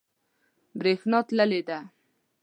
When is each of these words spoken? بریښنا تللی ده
بریښنا 0.79 1.19
تللی 1.27 1.61
ده 1.67 1.79